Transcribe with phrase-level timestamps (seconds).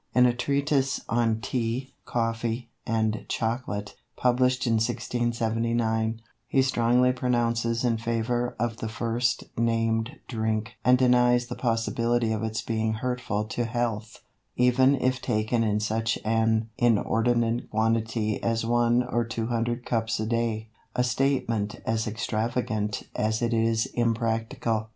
[0.15, 7.97] In a treatise on "Tea, Coffee, and Chocolate," published in 1679, he strongly pronounces in
[7.99, 13.65] favour of the first named drink, and denies the possibility of its being hurtful to
[13.65, 14.23] health,
[14.55, 20.25] even if taken in such an inordinate quantity as one or two hundred cups a
[20.25, 24.89] day, a statement as extravagant as it is impracticable.